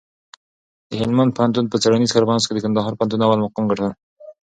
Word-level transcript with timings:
د 0.89 0.91
هلمند 1.01 1.35
پوهنتون 1.35 1.65
په 1.69 1.77
څېړنیز 1.81 2.11
کنفرانس 2.15 2.43
کي 2.45 2.53
د 2.53 2.59
کندهار 2.65 2.93
پوهنتون 2.97 3.21
اول 3.23 3.39
مقام 3.45 3.63
ګټل. 3.71 3.91